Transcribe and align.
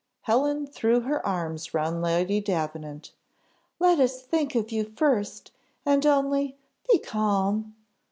Helen 0.21 0.65
threw 0.65 1.01
her 1.01 1.23
arms 1.23 1.75
round 1.75 2.01
Lady 2.01 2.39
Davenant. 2.41 3.11
"Let 3.77 3.99
us 3.99 4.23
think 4.23 4.55
of 4.55 4.71
you 4.71 4.83
first, 4.95 5.51
and 5.85 6.03
only 6.07 6.57
be 6.91 6.97
calm." 6.97 7.75